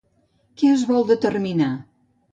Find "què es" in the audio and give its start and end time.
0.61-0.87